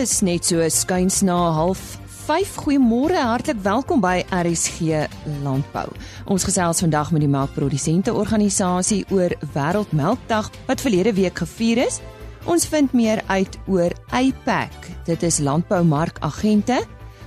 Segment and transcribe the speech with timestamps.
[0.00, 2.54] Dis net so skuins na 05:30.
[2.62, 5.02] Goeiemôre, hartlik welkom by RSG
[5.42, 5.90] Landbou.
[6.24, 11.98] Ons gesels vandag met die melkprodusente organisasie oor Wêreldmelkdag wat verlede week gevier is.
[12.48, 14.72] Ons vind meer uit oor APAC.
[15.04, 16.80] Dit is landboumarkagente.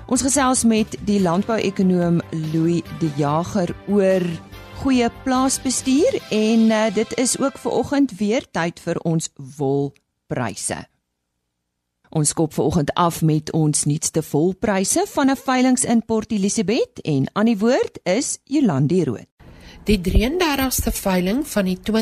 [0.07, 4.25] Ons gesels met die landbouekonoom Louis De Jager oor
[4.81, 9.29] goeie plaasbestuur en uh, dit is ook ver oggend weer tyd vir ons
[9.59, 10.81] wolpryse.
[12.13, 17.01] Ons skop ver oggend af met ons nuutste volpryse van 'n veilings in Port Elizabeth
[17.01, 19.25] en aan die woord is Jolandi Rood.
[19.83, 21.93] Die 33ste veiling van die 2018-2019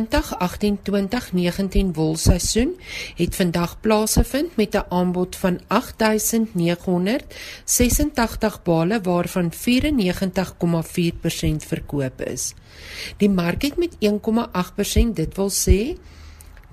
[1.94, 2.80] wolseisoen
[3.16, 12.54] het vandag plaasgevind met 'n aanbod van 8986 bale waarvan 94,4% verkoop is.
[13.18, 15.98] Die mark het met 1,8% dit wil sê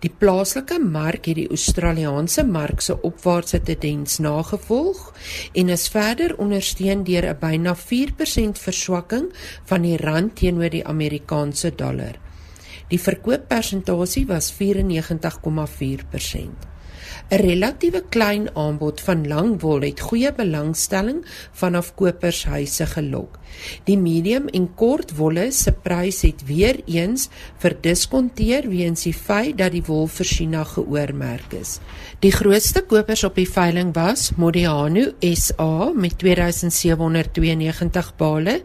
[0.03, 5.13] Die plaaslike mark het die Australiese mark se opwaartse tendens nagevolg
[5.53, 9.33] en is verder ondersteun deur 'n byna 4% verswakking
[9.65, 12.19] van die rand teenoor die Amerikaanse dollar.
[12.89, 16.76] Die verkooppersentasie was 94,4%.
[17.31, 23.39] 'n relatiewe klein aanbod van langwol het goeie belangstelling vanaf kopershuise gelok.
[23.83, 27.29] Die medium en kort wolle se prys het weer eens
[27.63, 31.79] verdiskonteer weens die feit dat die wol vir China geoormerk is.
[32.19, 38.61] Die grootste kopers op die veiling was Modiano SA met 2792 bale,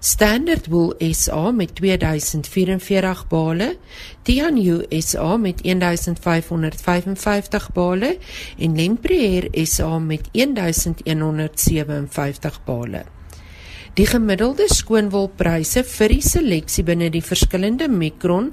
[0.00, 3.76] Standard Wool SA met 2044 bale,
[4.22, 8.18] Tianyu SA met 1555 bale.
[8.58, 13.04] En Lempriere SA met 1157 bale.
[13.96, 18.50] Die gemiddelde skoonwolpryse vir die seleksie binne die verskillende mikron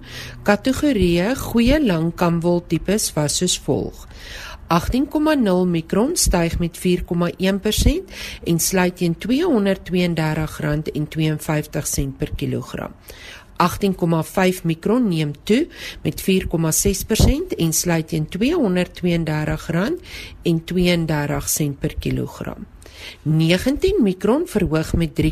[0.47, 4.05] kategorieë goeie langkamwol tipes was soos volg:
[4.67, 6.81] 18,0 mikron styg met 4,1%
[8.43, 9.27] en sluit teen R232,52
[12.17, 12.91] per kilogram.
[13.57, 15.67] 18,5 mikron neem toe
[16.01, 16.27] met 4,6%
[17.57, 18.37] en sluit teen R232,32
[21.79, 22.65] per kilogram.
[23.21, 25.25] 19 mikron verhoog met 3,9%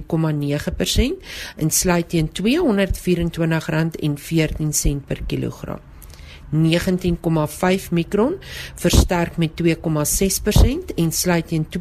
[1.58, 2.34] en sluit teen R224,14
[5.08, 5.80] per kilogram.
[6.52, 8.36] 19,5 mikron
[8.76, 9.66] versterk met 2,6%
[10.96, 11.72] en sluit teen R219,42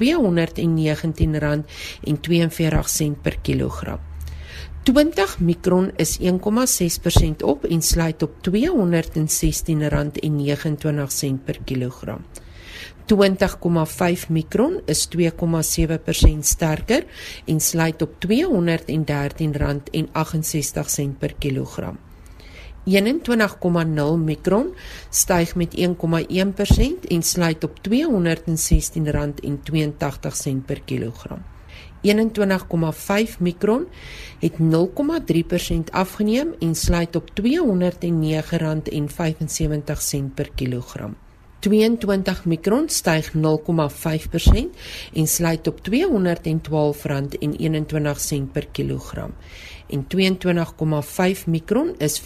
[3.23, 3.99] per kilogram.
[4.83, 6.25] 20 mikron is 1,6%
[7.45, 8.43] op en sluit op R216,29
[11.45, 12.25] per kilogram.
[13.07, 13.17] 20,5
[14.29, 15.19] mikron is 2,7%
[16.41, 17.05] sterker
[17.45, 18.31] en sluit op R213,68
[21.19, 21.99] per kilogram.
[22.85, 24.75] 21,0 mikron
[25.11, 25.85] styg met 1,1%
[27.09, 27.93] en sluit op R216,82
[30.67, 31.43] per kilogram.
[32.03, 32.13] 21,5
[33.39, 33.87] mikron
[34.39, 34.61] het 0,3%
[35.91, 37.37] afgeneem en sluit op R209,75
[40.35, 41.17] per kilogram.
[41.59, 43.39] 22 mikron styg 0,5%
[45.15, 45.85] en sluit op R212,21
[48.53, 49.35] per kilogram
[49.91, 52.25] en 22,5 mikron is 4,8%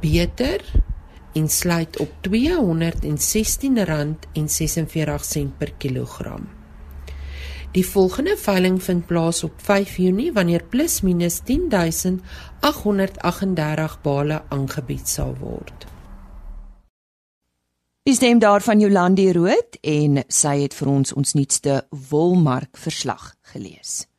[0.00, 0.60] beter
[1.32, 2.32] en sluit op R216,46
[5.58, 6.48] per kilogram.
[7.70, 15.36] Die volgende veiling vind plaas op 5 Junie wanneer plus minus 10838 bale aangebied sal
[15.38, 15.86] word.
[18.02, 24.09] Die stem daarvan Jolandi Rood en sy het vir ons ons nuutste wolmark verslag gelees.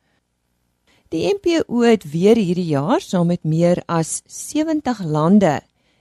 [1.12, 5.58] Die NPO het weer hierdie jaar saam met meer as 70 lande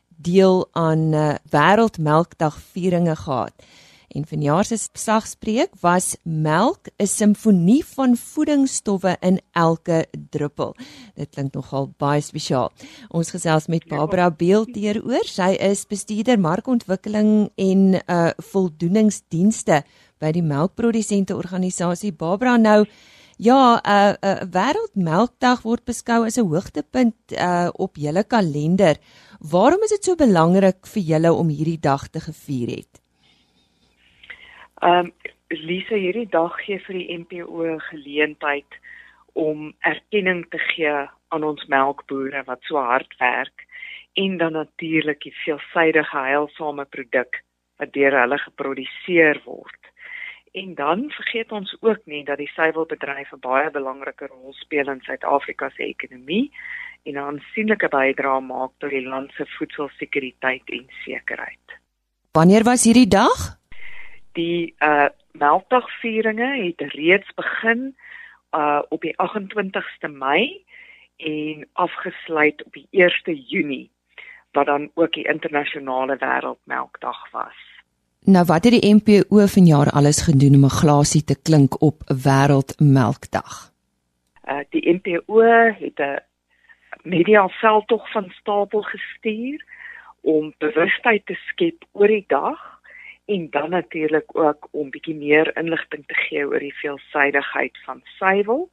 [0.08, 3.52] deel aan uh, Wêreldmelkdag vieringe gehad.
[4.08, 10.76] En vanjaar se sagspreek was melk 'n simfonie van voedingsstowwe in elke druppel.
[11.16, 12.72] Dit klink nogal baie spesiaal.
[13.10, 15.26] Ons gesels met Barbara Beeld hieroor.
[15.26, 19.84] Sy is bestuurder markontwikkeling en uh voldoeningsdienste
[20.20, 22.86] by die melkprodusente organisasie Barbara nou
[23.42, 27.18] Ja, 'n uh, 'n uh, wêreldmelkdag word beskou as 'n hoogtepunt
[27.48, 28.96] uh op julle kalender.
[29.54, 32.94] Waarom is dit so belangrik vir julle om hierdie dag te gevier het?
[34.82, 35.14] Ehm um,
[35.50, 38.72] Lisa, hierdie dag gee vir die NPO geleentheid
[39.34, 40.94] om erkenning te gee
[41.34, 43.66] aan ons melkbore wat so hard werk
[44.14, 47.44] en dan natuurlik die veelsidige heilsame produk
[47.80, 49.91] wat deur hulle geproduseer word.
[50.52, 55.02] En dan vergeet ons ook nie dat die suiwelbedryf 'n baie belangrike rol speel in
[55.02, 56.52] Suid-Afrika se ekonomie
[57.04, 61.68] en 'n aansienlike bydrae maak tot die land se voedselsekuriteit en sekerheid.
[62.32, 63.60] Wanneer was hierdie dag?
[64.32, 67.96] Die uh melkdagvieringe het reeds begin
[68.52, 70.66] uh op die 28ste Mei
[71.18, 73.92] en afgesluit op die 1ste Junie
[74.52, 77.71] wat dan ook die internasionale wêreldmelkdag was.
[78.26, 83.52] Nou wat het die NPO vanjaar alles gedoen om 'n glasie te klink op wêreldmelkdag?
[84.50, 85.42] Uh die NPO
[85.84, 86.20] het 'n
[87.04, 89.66] media veldtog van stapel gestuur
[90.22, 92.80] om bewustheid te skep oor die dag
[93.26, 98.70] en dan natuurlik ook om bietjie meer inligting te gee oor die veelsidigheid van suiwel.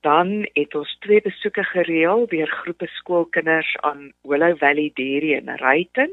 [0.00, 6.10] Dan het ons twee besoeke gereël deur groepe skoolkinders aan Willow Valley Dairy in Ruyten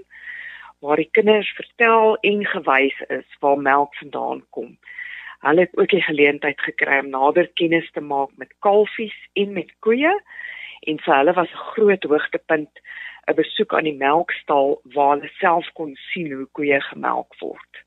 [0.79, 4.77] waar die kinders vertel en gewys is waar melk vandaan kom.
[5.39, 9.74] Hulle het ook die geleentheid gekry om nader kennis te maak met kalfies en met
[9.79, 10.13] koeie
[10.89, 12.81] en vir hulle was 'n groot hoogtepunt
[13.27, 17.86] 'n besoek aan die melkstal waar hulle self kon sien hoe koeie gemelk word.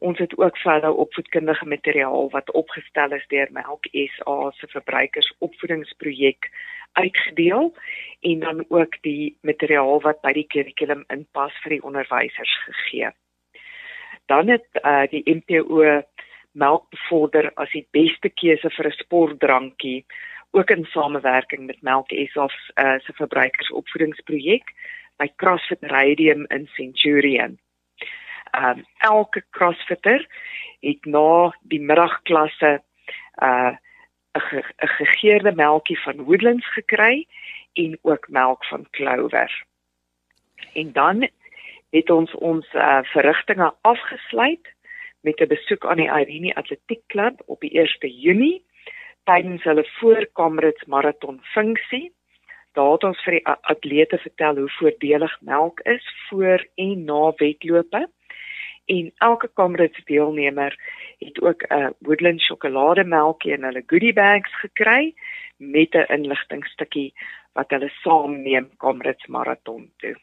[0.00, 6.48] Ons het ook verder opvoedkundige materiaal wat opgestel is deur Melk SA se verbruikersopvoedingsprojek
[6.92, 7.74] uitgedeel
[8.20, 13.12] en dan ook die materiaal wat by die kurrikulum inpas vir die onderwysers gegee.
[14.32, 15.84] Dan het uh, die MPO
[16.52, 20.04] melk bevorder as die beste keuse vir 'n sportdrankie
[20.50, 24.72] ook in samewerking met Melk SA uh, se verbruikersopvoedingsprojek
[25.16, 27.58] by CrossFit Radium in Centurion.
[28.58, 30.26] Um elke CrossFitter
[30.80, 32.82] het na die middagklasse
[33.42, 33.76] uh
[34.32, 37.26] 'n ge gegeurde melkie van Woodlands gekry
[37.72, 39.64] en ook melk van Clover.
[40.72, 41.28] En dan
[41.90, 44.74] het ons ons uh, verrigtinge afgesluit
[45.20, 48.64] met 'n besoek aan die Irene Atletiek Klub op die 1 Junie
[49.24, 52.12] tydens hulle voorkamrits maraton funksie.
[52.72, 58.08] Daar het ons vir die atlete vertel hoe voordelig melk is voor en na wedlope.
[58.90, 60.74] En elke kamrits deelnemer
[61.18, 65.14] het ook 'n Woodland sjokolademelkie in hulle goodie bags gekry
[65.56, 67.12] met 'n inligtingstukkie
[67.52, 70.16] wat hulle saamneem kamrits maraton toe.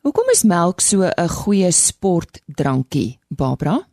[0.00, 3.86] Hoekom is melk so 'n goeie sportdrankie, Barbara?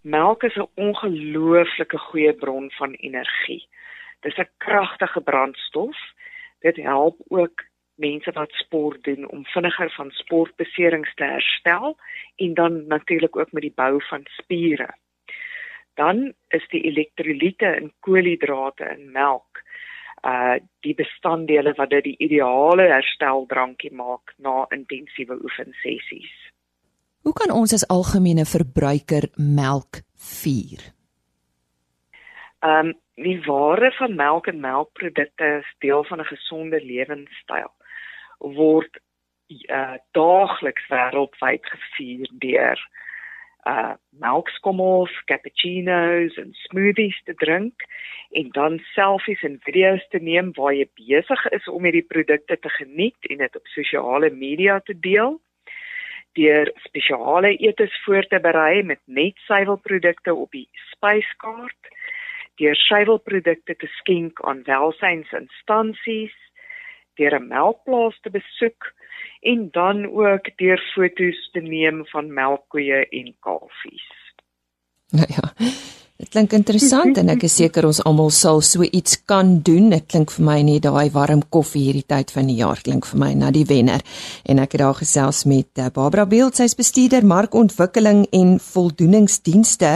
[0.00, 3.68] Melk is 'n ongelooflike goeie bron van energie.
[4.20, 5.96] Dis 'n kragtige brandstof.
[6.60, 11.96] Dit help ook mense wat sport doen om vinniger van sportbeserings te herstel
[12.36, 14.88] en dan natuurlik ook met die bou van spiere.
[15.94, 19.62] Dan is die elektrolyte in koolhidrate in melk
[20.24, 26.32] uh die bestanddele wat dit die ideale hersteldrankie maak na intensiewe oefensessies.
[27.24, 30.80] Hoe kan ons as algemene verbruiker melk vier?
[32.64, 37.70] Ehm um, die ware van melk en melkprodukte is deel van 'n gesonde lewenstyl
[38.40, 39.00] word
[39.68, 42.80] uh daagliks wêreldwyd gevier deur
[43.64, 47.86] uh melkskommels, cappuccinos en smoothies te drink
[48.36, 52.72] en dan selfies en video's te neem waar jy besig is om hierdie produkte te
[52.76, 55.40] geniet en dit op sosiale media te deel.
[56.34, 61.92] Deur spesiale etes voor te berei met net suiwelprodukte op die spyskaart,
[62.60, 66.34] deur suiwelprodukte te skenk aan welsynsinstansies,
[67.16, 68.92] deur 'n melkplaas te besoek
[69.42, 74.08] en dan ook deur foto's te neem van melkkoeie en kalfies.
[75.10, 75.52] Nou ja.
[76.14, 79.88] Dit klink interessant en ek is seker ons almal sal so iets kan doen.
[79.90, 83.18] Dit klink vir my nie daai warm koffie hierdie tyd van die jaar klink vir
[83.18, 84.00] my na die wenner.
[84.46, 89.92] En ek het daar gesels met eh, Barbara Beeld, sy's bestuurder markontwikkeling en voldoeningsdienste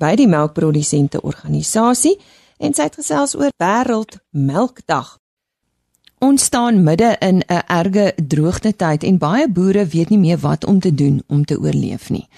[0.00, 2.16] by die melkprodusente organisasie
[2.58, 5.18] en sy het gesels oor wêreldmelkdag.
[6.18, 10.64] Ons staan midde in 'n erge droogte tyd en baie boere weet nie meer wat
[10.64, 12.28] om te doen om te oorleef nie.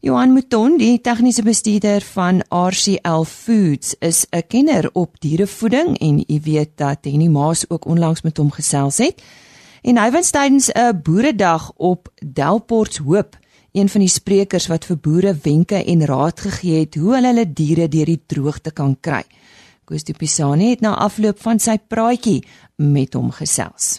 [0.00, 6.40] Johan Mouton, die tegniese bestuurder van RCL Foods, is 'n kenner op dierevoeding en u
[6.42, 9.22] weet dat Henny Maas ook onlangs met hom gesels het.
[9.82, 13.36] En hy was tydens 'n boeredag op Delports Hoop
[13.72, 17.52] een van die sprekers wat vir boere wenke en raad gegee het hoe hulle hulle
[17.52, 19.24] diere deur die droogte kan kry.
[19.84, 22.40] Koos de Pisani het na afloop van sy praatjie
[22.80, 23.98] met hom gesels.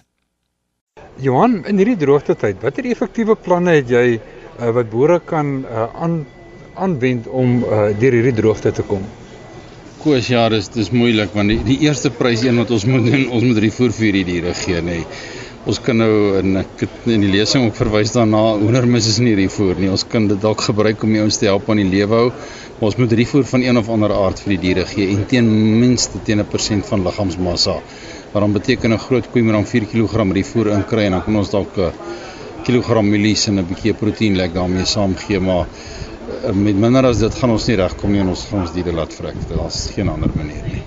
[1.21, 5.85] Johan, in hierdie droogte tyd, watter effektiewe planne het jy uh, wat boere kan uh,
[5.93, 6.23] aan
[6.75, 9.05] aanwend om uh, deur hierdie droogte te kom?
[10.01, 13.29] Koos, ja, dis dis moeilik want die, die eerste prys een wat ons moet doen,
[13.31, 14.99] ons moet voer vir hierdie diere gee, nê.
[14.99, 15.44] Nee.
[15.65, 19.47] Ons kan nou in ek het in die lesing ook verwys daarna hoendermis is nie
[19.49, 19.87] voer nie.
[19.89, 22.27] Ons kan dit dalk gebruik om die ouens te help aan die lewe hou.
[22.75, 25.49] Maar ons moet voer van een of ander aard vir die diere gee en teen
[25.79, 27.75] minste teen 'n persent van liggaamsmassa.
[28.31, 31.35] Wat dan beteken 'n groot koei moet dan 4 kg voer inkry en dan kan
[31.35, 31.91] ons dalk 'n
[32.63, 36.04] kilogram mielies en 'n bietjie proteïen lek daarmee saam gee, maar Eh,
[36.53, 39.13] met minder as dit gaan ons nie regkom nie en ons gaan ons diere laat
[39.15, 39.37] vrek.
[39.49, 40.83] Daar's geen ander manier nie.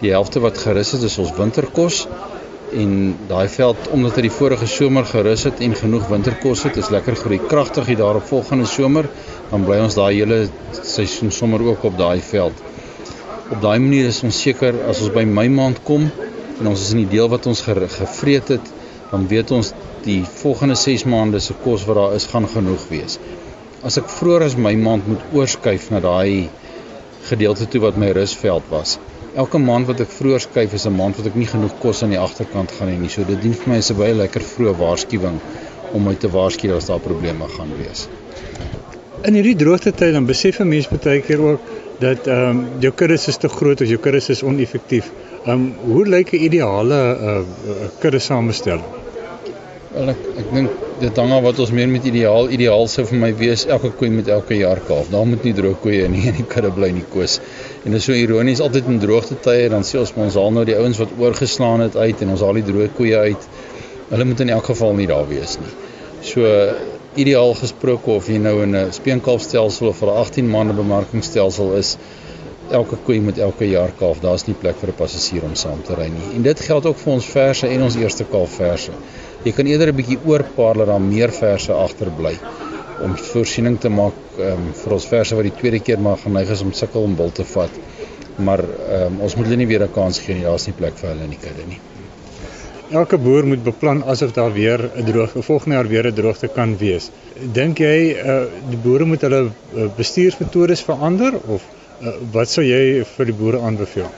[0.00, 2.06] Die helfte wat gerus is, is ons winterkos
[2.72, 6.90] en daai veld omdat dit die vorige somer gerus het en genoeg winterkos het, is
[6.94, 9.08] lekker groei kragtig hier daarop volgende somer
[9.50, 10.40] dan bly ons daai hele
[10.80, 12.62] seisoen sommer ook op daai veld.
[13.50, 16.06] Op daai manier is ons seker as ons by Mei maand kom
[16.60, 18.72] en ons is in die deel wat ons gevreet het,
[19.10, 19.72] dan weet ons
[20.04, 23.18] die volgende 6 maande se kos wat daar is gaan genoeg wees.
[23.82, 26.50] As ek vroeër as Mei maand moet oorskuif na daai
[27.26, 28.98] gedeelte toe wat my rusveld was.
[29.38, 32.10] Elke maand wat ek vroeër skuif is 'n maand wat ek nie genoeg kos aan
[32.10, 33.08] die agterkant gaan hê nie.
[33.08, 35.38] So dit dien vir my as 'n baie lekker vroeë waarskuwing
[35.92, 38.08] om my te waarsku as daar probleme gaan wees.
[39.22, 41.60] In hierdie droogte tyd dan besef 'n mens baie keer ook
[42.00, 45.10] dat ehm um, jou kudde is te groot of jou kudde is oneffektief.
[45.44, 47.40] Ehm um, hoe lyk 'n ideale uh,
[48.00, 48.84] kudde samestelling?
[49.92, 50.70] Wel ek ek dink
[51.00, 54.10] dit hang af wat ons meer met ideaal ideaal sou vir my wees elke koei
[54.12, 55.08] met elke jaar kalf.
[55.12, 57.38] Daar moet nie droë koeie nie in die kudde bly nie koes.
[57.84, 60.66] En dit is so ironies altyd in droogte tye dan sê ons ons haal nou
[60.68, 63.48] die ouens wat oorgeslaan het uit en ons haal die droë koeie uit.
[64.10, 65.72] Hulle moet in elk geval nie daar wees nie.
[66.32, 66.48] So
[67.20, 71.96] ideaal gesproke of jy nou in 'n speenkalfstelsel of 'n 18 maande bemarkingsstelsel is
[72.70, 74.20] elke koei met elke jaar kalf.
[74.22, 76.34] Daar's nie plek vir 'n passasier om saam te ry nie.
[76.36, 78.92] En dit geld ook vir ons verse en ons eerste kalfverse.
[79.44, 82.38] Jy kan eerder 'n bietjie oorpaar dat daar meer verse agterbly
[83.02, 86.62] om voorsiening te maak um, vir ons verse wat die tweede keer maar geneig is
[86.62, 87.70] om sukkel om wil te vat.
[88.36, 90.44] Maar um, ons moet hulle nie weer 'n kans gee nie.
[90.44, 91.80] Daar's nie plek vir hulle in die kudde nie.
[92.90, 96.76] Elke boer moet beplan asof daar weer 'n droogte volgende jaar weer 'n droogte kan
[96.76, 97.10] wees.
[97.52, 101.62] Dink jy uh, die boere moet hulle uh, bestuursmetodes verander of
[102.00, 104.08] uh, wat sou jy vir die boere aanbeveel?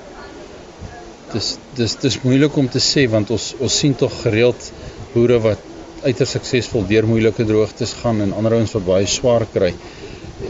[1.33, 4.71] Dis dis dis moeilik om te sê want ons ons sien tog gereeld
[5.15, 5.69] boere wat
[6.03, 9.73] uiters suksesvol deur moeilike droogtes gaan en ander ouens wat baie swaar kry.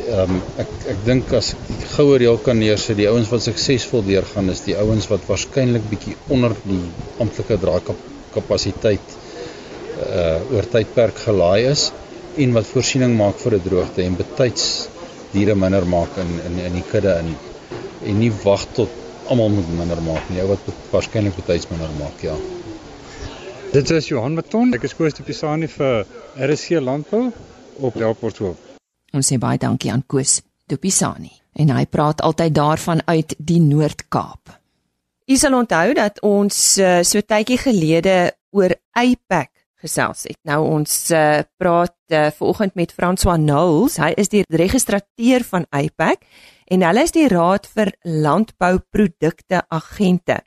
[0.03, 4.05] Ehm um, ek ek dink as ek goue reël kan neersit, die ouens wat suksesvol
[4.07, 6.85] deurgaan is die ouens wat waarskynlik bietjie onder die
[7.21, 9.19] amptelike draakap kapasiteit
[10.03, 11.91] uh oor tydperk gelaai is
[12.41, 14.65] en wat voorsiening maak vir 'n droogte en betyds
[15.33, 17.35] diere minder maak in in in die kudde in
[18.09, 22.25] en nie wag tot almal moet minder maak nie, ou wat waarskynlik betyds minder maak,
[22.25, 22.35] ja.
[23.73, 26.03] Dit is Johan Maton, ek is Koos de Pisani vir
[26.37, 27.31] RSC Landbou
[27.81, 28.67] op Delport Hoop.
[29.17, 33.61] Ons sê baie dankie aan Koos de Pisani en hy praat altyd daarvan uit die
[33.61, 34.53] Noord-Kaap.
[35.29, 38.17] Jy sal onthou dat ons uh, so tydjie gelede
[38.53, 39.51] oor APAC
[39.83, 40.39] gesels het.
[40.49, 43.99] Nou ons uh, praat uh, vanoggend met François Knowles.
[44.03, 46.23] Hy is die registrateur van APAC
[46.73, 50.41] en hulle is die Raad vir Landbouprodukte Agente.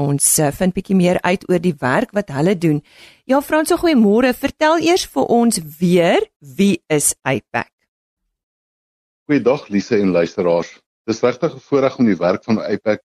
[0.00, 2.80] Ons uh, vind bietjie meer uit oor die werk wat hulle doen.
[3.28, 4.32] Ja François, goeiemôre.
[4.34, 7.70] Vertel eers vir ons weer wie is APAC?
[9.30, 10.72] Goeiedag Lise en luisteraars.
[11.06, 13.02] Dis regtig 'n voorreg om die werk van APAC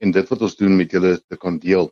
[0.00, 1.90] en dit wat ons doen met julle te kan deel.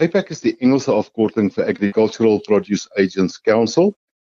[0.00, 3.90] APAC is die Engelse afkorting vir Agricultural Produce Agents Council,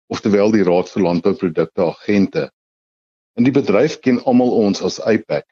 [0.09, 2.47] oftewel die Raad vir Landbouprodukte Agente.
[3.37, 5.45] In die bedryf ken almal ons as APAC.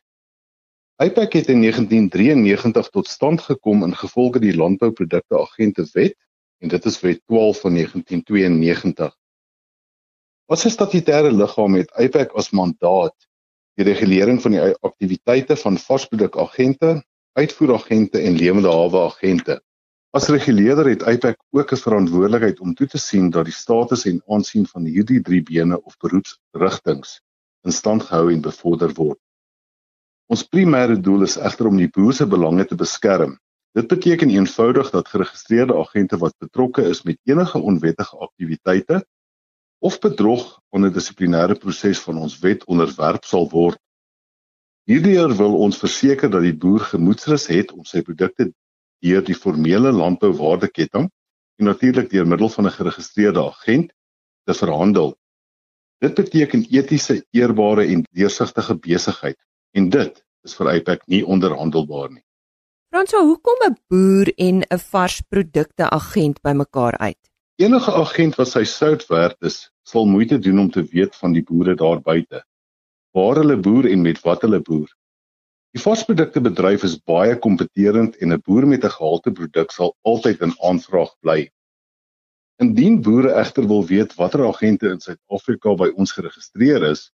[0.97, 6.17] APAC het in 1993 tot stand gekom in gevolge die Landbouprodukte Agente Wet
[6.59, 9.13] en dit is Wet 12 van 1992.
[10.49, 13.15] Wat 'n statutêre liggaam het APAC as mandaat
[13.77, 17.03] die regulering van die aktiwiteite van varsprodukagente,
[17.37, 19.61] uitvoeragente en lewende hawe agente.
[20.11, 24.21] As reguleerder het APAC ook 'n verantwoordelikheid om toe te sien dat die status en
[24.25, 27.19] aansien van hierdie drie bene of beroepsrigtinge
[27.61, 29.19] in stand gehou en bevorder word.
[30.33, 33.37] Ons primêre doel is egter om die boer se belange te beskerm.
[33.77, 39.05] Dit beteken eenvoudig dat geregistreerde agente wat betrokke is met enige onwettige aktiwiteite
[39.79, 43.77] of bedrog onder dissiplinêre proses van ons wet onderwerp sal word.
[44.89, 48.49] Hierdeur wil ons verseker dat die boer gemoedsrus het om sy produkte
[49.05, 51.09] deur die formele landbouwaardeketting
[51.59, 53.93] en natuurlik deur middel van 'n geregistreerde agent
[54.43, 55.17] te verhandel.
[55.99, 59.37] Dit beteken etiese, eerbare en deursigtige besigheid
[59.71, 62.23] en dit is vir APAC nie onderhandelbaar nie.
[62.89, 67.29] Franswa, hoekom 'n boer en 'n varsprodukte agent bymekaar uit?
[67.55, 71.43] Enige agent wat sy sout werd is, sal moeite doen om te weet van die
[71.43, 72.43] boere daar buite.
[73.11, 74.89] Waar hulle boer en met wat hulle boer.
[75.77, 80.41] Die varsprodukte bedryf is baie kompeterend en 'n boer met 'n gehalte produk sal altyd
[80.45, 81.39] in aanvraag bly.
[82.63, 87.11] Indien boere egter wil weet watter agente in Suid-Afrika by ons geregistreer is,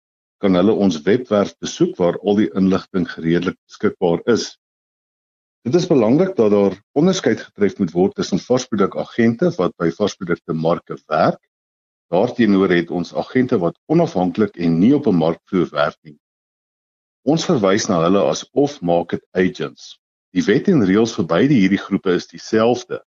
[0.43, 4.57] kan hulle ons webwerf besoek waar al die inligting redelik beskikbaar is.
[5.63, 10.97] Dit is belangrik dat daar onderskeid getref moet word tussen varsprodukagente wat by varsprodukte marke
[11.07, 11.39] werk.
[12.11, 16.17] Daarteenoor het ons agente wat onafhanklik en nie op 'n markvloer werk nie.
[17.23, 19.97] Ons verwys na hulle as off-market agents.
[20.33, 23.01] Die wet en reëls vir beide hierdie groepe is dieselfde.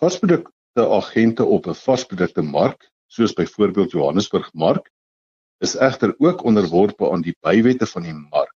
[0.00, 4.90] Varsprodukte agente op 'n varsprodukte mark, soos byvoorbeeld Johannesburg mark,
[5.60, 8.54] is egter ook onderworpe aan die bywette van die mark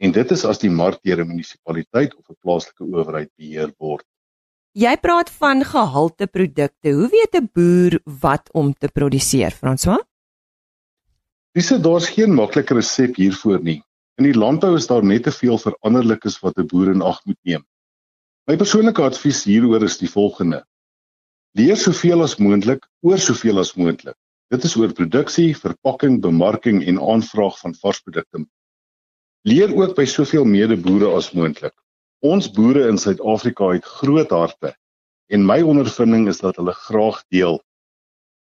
[0.00, 4.04] en dit is as die mark deur 'n munisipaliteit of 'n plaaslike owerheid beheer word.
[4.72, 6.92] Jy praat van gehalte produkte.
[6.92, 10.00] Hoe weet 'n boer wat om te produseer, François?
[11.54, 13.80] Dis daar's geen maklike resep hiervoor nie.
[14.18, 17.38] In die landbou is daar net te veel veranderlikes wat 'n boer in ag moet
[17.42, 17.64] neem.
[18.46, 20.64] My persoonlike advies hieroor is die volgende:
[21.58, 24.16] Leer soveel as moontlik oor soveel as moontlik.
[24.50, 28.46] Dit is oor produksie, verpakking, bemarking en aanvraag van varsprodukte
[29.42, 31.74] Leer ook by soveel medeboere as moontlik.
[32.20, 34.74] Ons boere in Suid-Afrika het groot harte
[35.32, 37.62] en my ondervinding is dat hulle graag deel.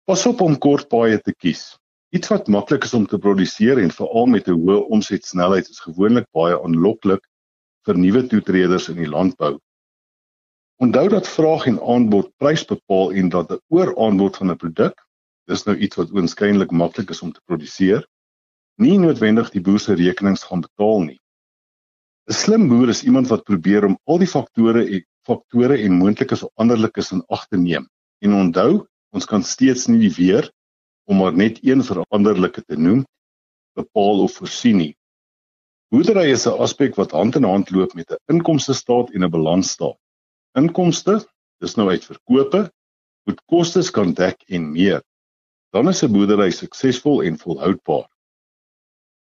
[0.04, 1.79] Pas op om kort paaie te kies.
[2.10, 6.26] Iets wat maklik is om te produseer en veral met 'n hoë omsetsnelheid is gewoonlik
[6.34, 7.22] baie aanloklik
[7.86, 9.60] vir nuwe toetreders in die landbou.
[10.82, 15.06] Onthou dat vraag en aanbod prys bepaal en dat 'n ooraanbod van 'n produk,
[15.46, 18.02] dis nou iets wat oënskynlik maklik is om te produseer,
[18.76, 21.20] nie noodwendig die boer se rekenings gaan betaal nie.
[22.28, 26.36] 'n Slim boer is iemand wat probeer om al die faktore en faktore en moontlike
[26.36, 27.86] veranderlikes in ag te neem.
[28.18, 30.50] En onthou, ons kan steeds nie die weer
[31.10, 33.02] om maar net een veranderlike te noem
[33.78, 34.92] bepaal of voorsien nie.
[35.90, 39.30] Boerdery is 'n aspek wat hand in hand loop met 'n inkomste staat en 'n
[39.30, 39.98] balansstaat.
[40.54, 41.26] Inkomste,
[41.58, 42.70] dis nou uit verkope,
[43.26, 45.02] moet kostes kan dek en meer.
[45.72, 48.06] Dan is 'n boerdery suksesvol en volhoubaar.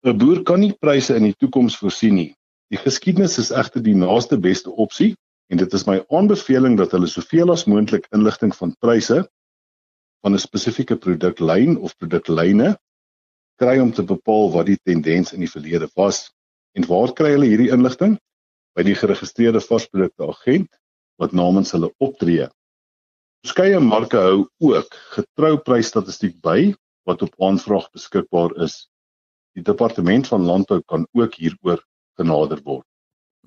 [0.05, 2.35] 'n Boer kan nie pryse in die toekoms voorsien nie.
[2.69, 5.15] Die geskiedenis is egter die naaste beste opsie
[5.49, 9.29] en dit is my aanbeveling dat hulle soveel as moontlik inligting van pryse
[10.21, 12.77] van 'n spesifieke produklyn of produklyne
[13.59, 16.29] kry om te bepaal wat die tendens in die verlede was.
[16.77, 18.17] En waar kry hulle hierdie inligting?
[18.75, 20.69] By die geregistreerde varsprodukte agent
[21.19, 22.47] wat namens hulle optree.
[23.43, 26.73] Verskeie marke hou ook getrou prysstatistiek by
[27.07, 28.87] wat op aanvraag beskikbaar is.
[29.55, 31.83] Die departement van landbou kan ook hieroor
[32.19, 32.85] genader word.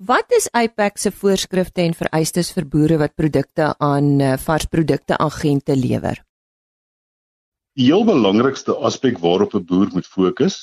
[0.01, 5.75] Wat is IPAC se voorskrifte en vereistes vir boere wat produkte aan eh, varsprodukte agente
[5.77, 6.17] lewer?
[7.73, 10.55] Die heel belangrikste aspek waarop 'n boer moet fokus,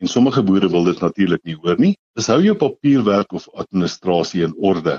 [0.00, 4.40] en sommige boere wil dit natuurlik nie hoor nie, is hou jou papierwerk of administrasie
[4.46, 4.94] in orde.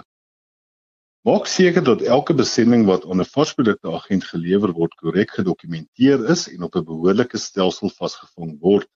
[1.26, 6.46] Maak seker dat elke besending wat aan 'n varsprodukte agent gelewer word korrek gedokumenteer is
[6.54, 8.88] en op 'n behoorlike stelsel vasgevang word.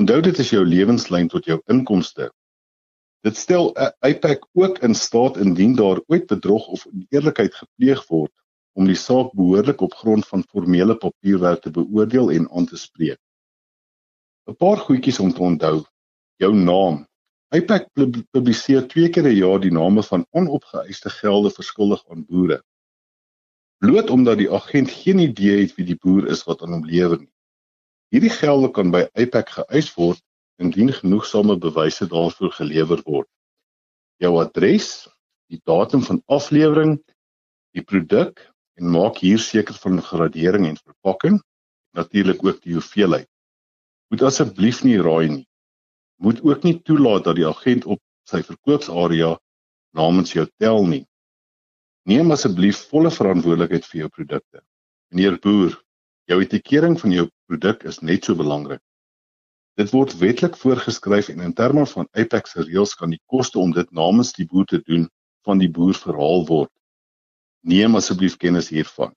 [0.00, 2.30] Onthou dit is jou lewenslyn tot jou inkomste.
[3.20, 8.32] Dit stel 'n IPAC ook in staat indien daar ooit bedrog of oneerlikheid gepleeg word
[8.74, 13.20] om die saak behoorlik op grond van formele papierwerk te beoordeel en aan te spreek.
[14.46, 15.84] 'n Paar goedjies om te onthou.
[16.42, 17.04] Jou naam.
[17.54, 17.86] IPAC
[18.34, 22.62] publiseer twee keer 'n jaar die name van onopgeëiste gelde verskuldig aan boere.
[23.78, 27.18] Bloot omdat die agent geen idee het wie die boer is wat aan hom lewer
[27.18, 27.32] nie.
[28.10, 30.22] Hierdie gelde kan by IPAC geëis word
[30.62, 33.28] indien genoegsame bewyse daarvoor gelewer word.
[34.22, 35.08] Jou adres,
[35.50, 36.98] die datum van aflewering,
[37.74, 41.40] die produk en maak hier seker van gradering en verpakking,
[41.94, 43.28] natuurlik ook die hoeveelheid.
[44.10, 45.46] Moet asseblief nie raai nie.
[46.22, 49.34] Moet ook nie toelaat dat die agent op sy verkoopsarea
[49.94, 51.04] namens jou tel nie.
[52.04, 54.60] Neem asseblief volle verantwoordelikheid vir jou produkte.
[55.10, 55.76] Meneer Boer,
[56.28, 58.82] jou etikering van jou produk is net so belangrik.
[59.78, 63.72] Dit word wetlik voorgeskryf en in terme van Apex se reëls kan die koste om
[63.74, 65.08] dit namens die boer te doen
[65.46, 66.70] van die boer verhaal word.
[67.64, 69.14] Neem asseblief kennis hiervan.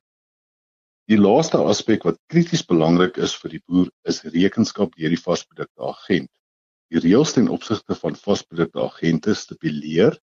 [1.11, 5.83] Die laaste aspek wat krities belangrik is vir die boer is rekenskap deur die vasprodukte
[5.83, 6.31] agent.
[6.87, 10.15] Die reëls ten opsigte van vasprodukte agente stipuleer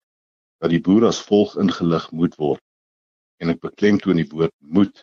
[0.62, 2.62] dat die boer as volg ingelig moet word.
[3.42, 5.02] En ek beklemtoon die woord moet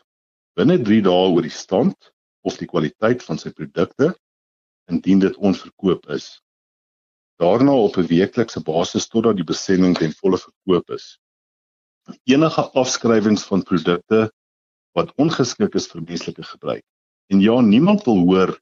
[0.56, 2.14] binne 3 dae oor die stand
[2.48, 4.14] of die kwaliteit van sy produkte
[4.88, 6.38] indien dit onverkoop is.
[7.44, 11.18] Daarna op 'n weeklikse basis totdat die besending ten volle verkoop is
[12.30, 14.30] enige afskrywings van produkte
[14.98, 16.86] wat ongeskik is vir menslike gebruik.
[17.30, 18.56] En ja, niemand wil hoor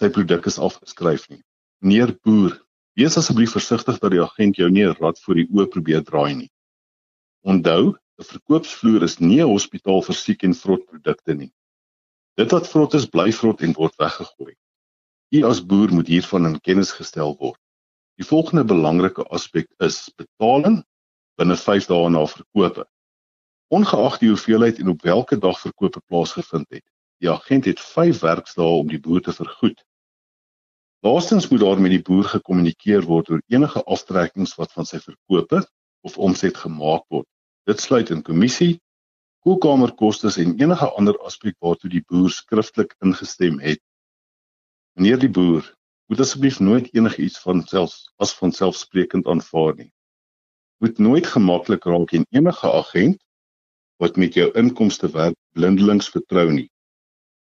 [0.00, 1.42] sy produk is afgeskryf nie.
[1.84, 2.56] Meneer boer,
[2.98, 6.34] wees asseblief versigtig dat die agent jou nie 'n rad voor die oë probeer draai
[6.34, 6.50] nie.
[7.44, 11.52] Onthou, 'n verkoopsvloer is nie 'n hospitaal vir siek en vrot produkte nie.
[12.36, 14.54] Dit wat vrot is, bly vrot en word weggegooi.
[15.34, 17.60] U as boer moet hiervan in kennis gestel word.
[18.18, 20.84] Die volgende belangrike aspek is betaling
[21.40, 22.84] binne 5 dae na verkope.
[23.74, 26.84] Ongeag die hoeveelheid en op watter dag verkope plaasgevind het,
[27.22, 29.80] die agent het 5 werksdae om die boer te vergoed.
[31.04, 35.64] Laastens moet daar met die boer gekommunikeer word oor enige aftrekkings wat van sy verkope
[36.06, 37.28] of omset gemaak word.
[37.68, 38.78] Dit sluit in kommissie,
[39.44, 43.82] koelkamerkoste en enige ander aspek waartoe die boer skriftelik ingestem het.
[44.94, 45.66] Meneer die boer,
[46.08, 49.93] moet asseblief nooit enigiets van selfs as van selfsprekend aanvaar nie
[50.84, 53.20] moet nooit gemaklik raak en enige agent
[54.02, 56.68] wat met jou inkomste werk blindelings vertrou nie.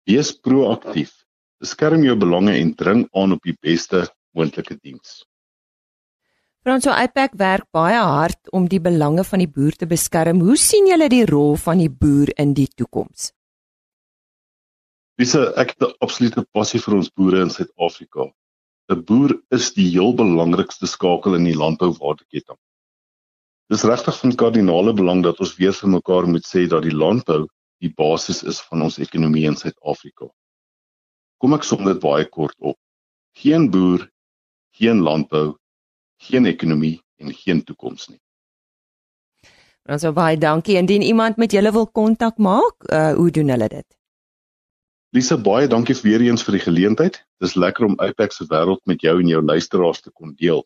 [0.05, 1.15] Wees proaktief.
[1.61, 4.03] Beskerm jou belange en dring aan op die beste
[4.37, 5.23] moontlike diens.
[6.61, 10.43] Franso iPack werk baie hard om die belange van die boer te beskerm.
[10.45, 13.31] Hoe sien julle die rol van die boer in die toekoms?
[15.17, 18.29] Dis ek het 'n absolute passie vir ons boere in Suid-Afrika.
[18.91, 22.57] 'n Boer is die heel belangrikste skakel in die landbouwaardeketting.
[23.71, 27.45] Dis regtig van kardinale belang dat ons weer vir mekaar moet sê dat die landbou
[27.79, 30.27] die basis is van ons ekonomie in Suid-Afrika.
[31.39, 32.75] Kom ek som dit baie kort op.
[33.39, 34.03] Geen boer,
[34.75, 35.53] geen landbou,
[36.27, 38.19] geen ekonomie en geen toekoms nie.
[39.87, 40.75] Ons so baie dankie.
[40.75, 43.87] Indien iemand met julle wil kontak maak, uh, hoe doen hulle dit?
[45.15, 47.23] Lisa, baie dankie weer eens vir die geleentheid.
[47.39, 50.61] Dis lekker om Apex se wêreld met jou en jou luisteraars te kon deel.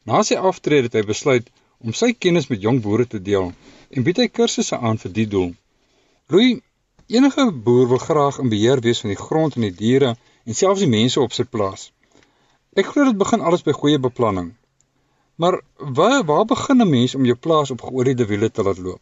[0.04, 3.52] Na sy aftrede het hy besluit om sy kennis met jong boere te deel
[3.90, 5.54] en bied hy kursusse aan vir die doel.
[6.28, 6.60] Louis,
[7.06, 10.84] enige boer wil graag in beheer wees van die grond en die diere en selfs
[10.84, 11.88] die mense op sy plaas.
[12.72, 14.46] Ek glo dit begin alles by goeie beplanning.
[15.36, 15.58] Maar
[15.96, 19.00] waar waar begin 'n mens om jou plaas op geoordeelde wiele te laat loop?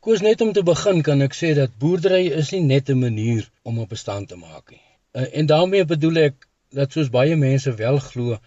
[0.00, 3.50] Koos net om te begin kan ek sê dat boerdery is nie net 'n manier
[3.62, 4.82] om op bestaan te maak nie.
[5.12, 8.38] Uh, en daarmee bedoel ek dat soos baie mense wel glo,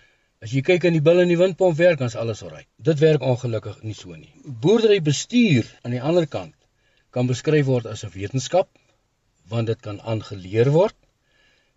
[0.41, 2.65] as jy kyk in die bil en die windpomp werk, dan's alles oukei.
[2.75, 4.34] Dit werk ongelukkig nie so nie.
[4.43, 6.56] Boerdery bestuur aan die ander kant
[7.10, 8.67] kan beskryf word as 'n wetenskap
[9.47, 10.95] want dit kan aangeleer word.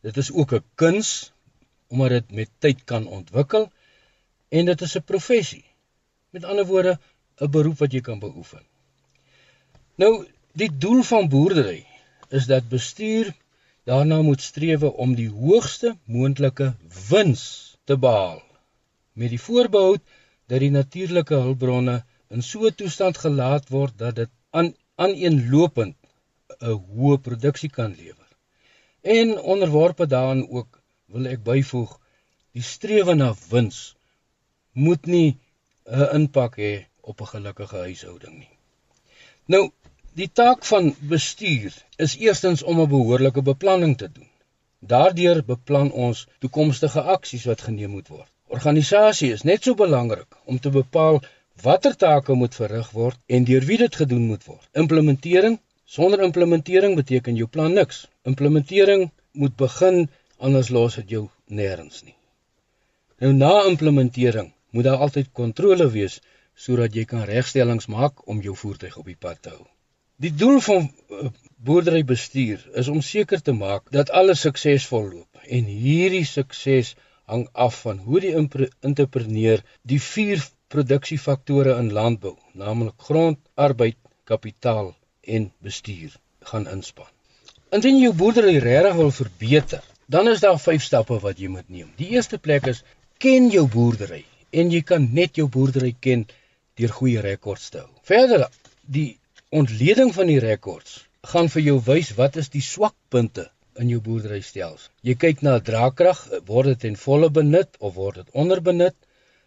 [0.03, 1.32] Dit is ook 'n kuns
[1.93, 3.69] omdat dit met tyd kan ontwikkel
[4.49, 5.65] en dit is 'n professie.
[6.31, 6.99] Met ander woorde,
[7.41, 8.63] 'n beroep wat jy kan beoefen.
[9.95, 11.87] Nou, die doel van boerdery
[12.29, 13.35] is dat bestuur
[13.85, 16.75] daarna moet streef om die hoogste moontlike
[17.09, 18.43] wins te behaal
[19.13, 19.97] met die voorbehou
[20.51, 22.03] dat die natuurlike hulpbronne
[22.33, 25.97] in so 'n toestand gelaat word dat dit aan aaneenlopend
[26.61, 28.29] 'n hoë produksie kan lewer.
[29.01, 30.82] En onderworpe daaraan ook
[31.13, 31.93] wil ek byvoeg,
[32.57, 33.81] die strewe na wins
[34.73, 35.39] moet nie
[35.87, 36.73] 'n impak hê
[37.11, 38.53] op 'n gelukkige huishouding nie.
[39.53, 39.65] Nou,
[40.21, 44.29] die taak van bestuur is eerstens om 'n behoorlike beplanning te doen.
[44.79, 48.31] Daardeur beplan ons toekomstige aksies wat geneem moet word.
[48.47, 51.21] Organisasie is net so belangrik om te bepaal
[51.63, 54.69] watter take moet verrig word en deur wie dit gedoen moet word.
[54.73, 58.07] Implementering sonder implementering beteken jou plan niks.
[58.23, 60.09] Implementering moet begin
[60.49, 61.25] anders los dit jou
[61.61, 62.17] nêrens nie.
[63.23, 66.19] Nou na implementering moet daar altyd kontrole wees
[66.65, 69.67] sodat jy kan regstellings maak om jou voertuig op die pad te hou.
[70.23, 71.29] Die doel van uh,
[71.67, 76.95] boerderybestuur is om seker te maak dat alles suksesvol loop en hierdie sukses
[77.31, 78.35] hang af van hoe die
[78.91, 80.43] entrepreneur die vier
[80.75, 84.93] produksiefaktore in landbou, naamlik grond, arbeid, kapitaal
[85.37, 86.15] en bestuur
[86.51, 87.11] gaan inspann.
[87.73, 91.69] Indien jy jou boerdery regtig wil verbeter, dan is daar 5 stappe wat jy moet
[91.73, 91.89] neem.
[91.97, 92.83] Die eerste plek is
[93.23, 96.27] ken jou boerdery en jy kan net jou boerdery ken
[96.77, 97.89] deur goeie rekords te hou.
[98.05, 98.45] Verder,
[98.85, 99.17] die
[99.49, 100.99] ontleding van die rekords
[101.33, 103.47] gaan vir jou wys wat is die swakpunte
[103.81, 104.91] in jou boerderystelsel.
[105.01, 108.97] Jy kyk na draagkrag, word dit ten volle benut of word dit onderbenut?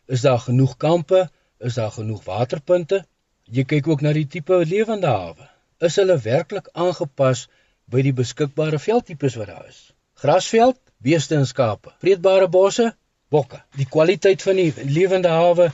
[0.10, 1.28] Is daar genoeg kampe?
[1.60, 3.04] Is daar genoeg waterpunte?
[3.46, 5.50] Jy kyk ook na die tipe lewende hawe.
[5.78, 7.46] Is hulle werklik aangepas
[7.86, 9.92] by die beskikbare veldtipes wat daar is?
[10.26, 11.92] Grasveld, beeste en skape.
[12.02, 12.88] Vreedbare bosse,
[13.30, 13.60] bokke.
[13.78, 15.68] Die kwaliteit van die lewende hawe,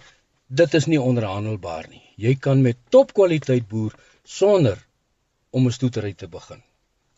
[0.61, 2.01] dit is nie onderhandelbaar nie.
[2.19, 3.93] Jy kan met topkwaliteit boer
[4.27, 4.81] sonder
[5.55, 6.59] om 'n stoetery te begin.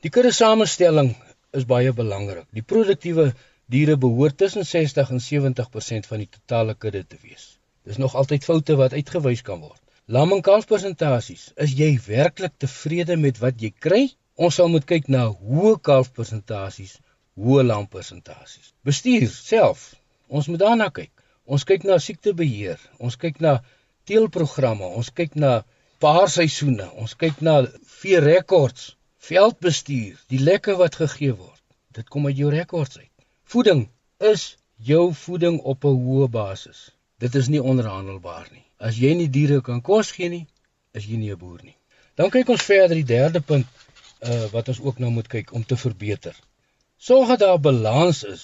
[0.06, 1.10] Die kudde samestelling
[1.58, 2.46] is baie belangrik.
[2.52, 3.26] Die produktiewe
[3.66, 7.58] diere behoort tussen 60 en 70% van die totale kudde te wees.
[7.84, 9.82] Dis nog altyd foute wat uitgewys kan word.
[10.06, 14.04] Lam en kalf persentasies, is jy werklik tevrede met wat jy kry?
[14.36, 17.00] Ons sal moet kyk na hoë kalf persentasies,
[17.40, 18.74] hoë lam persentasies.
[18.86, 19.94] Bestuur self,
[20.28, 21.12] ons moet daarna kyk.
[21.46, 23.58] Ons kyk na siektebeheer, ons kyk na
[24.08, 25.64] teelprogramme, ons kyk na
[26.04, 27.62] paarseisoene, ons kyk na
[28.00, 28.94] vee rekords,
[29.24, 31.62] veldbestuur, die lekke wat gegee word.
[31.96, 33.12] Dit kom uit jou rekords uit.
[33.54, 33.86] Voeding
[34.32, 36.92] is jou voeding op 'n hoë basis.
[37.20, 38.66] Dit is nie onderhandelbaar nie.
[38.80, 40.48] As jy nie diere kan kos gee nie,
[40.94, 41.78] is jy nie 'n boer nie.
[42.16, 43.68] Dan kyk ons verder die derde punt
[44.22, 46.36] uh wat ons ook nou moet kyk om te verbeter.
[47.04, 48.44] Sorg dat daar balans is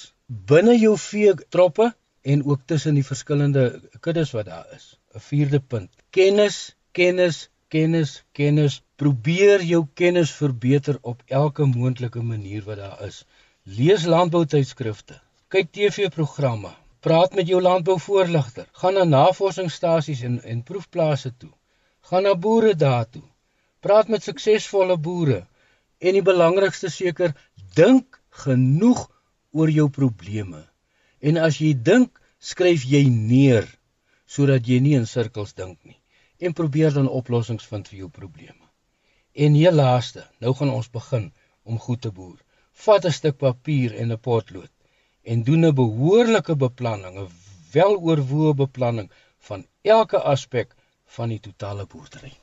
[0.52, 1.86] binne jou vee troppe
[2.32, 3.62] en ook tussen die verskillende
[4.06, 4.88] kuddes wat daar is.
[5.16, 6.58] 'n Vierde punt: kennis,
[6.92, 7.38] kennis,
[7.76, 8.76] kennis, kennis.
[8.96, 13.24] Probeer jou kennis verbeter op elke moontlike manier wat daar is.
[13.64, 21.54] Lees landboutydskrifte, kyk TV-programme, praat met jou landbouvoorligter, gaan na navorsingsstasies en en proefplase toe.
[22.12, 23.28] Gaan na boere daartoe.
[23.80, 25.46] Praat met suksesvolle boere
[25.98, 27.38] en die belangrikste seker,
[27.76, 29.06] dink genoeg
[29.52, 30.64] oor jou probleme.
[31.20, 33.68] En as jy dink, skryf jy neer
[34.30, 35.98] sodat jy nie in sirkels dink nie
[36.40, 38.64] en probeer dan oplossings vind vir jou probleme.
[39.36, 41.32] En heel laaste, nou gaan ons begin
[41.64, 42.38] om goed te boer
[42.86, 44.72] vat 'n stuk papier en 'n potlood
[45.32, 47.32] en doen 'n behoorlike beplanning, 'n
[47.74, 49.10] weloorwoë beplanning
[49.48, 50.70] van elke aspek
[51.16, 52.34] van die totale boerdery.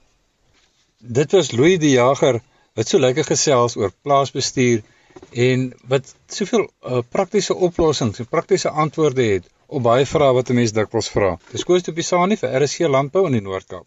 [1.19, 2.41] Dit was Louis die Jager
[2.77, 4.83] wat so lekker gesels oor plaasbestuur
[5.31, 10.55] en wat soveel uh, praktiese oplossings en praktiese antwoorde het op baie vrae wat 'n
[10.55, 11.39] mens dikwels vra.
[11.51, 13.87] Dis Koos de Pisani vir RSC Landbou in die Noord-Kaap.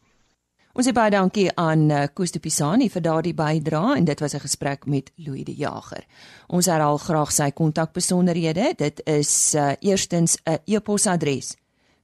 [0.74, 4.34] Ons sê baie dankie aan eh, Koos de Pisani vir daardie bydrae en dit was
[4.34, 6.06] 'n gesprek met Louis de Jager.
[6.48, 8.74] Ons herhaal graag sy kontakbesonderhede.
[8.78, 11.56] Dit is uh, eerstens 'n e-posadres: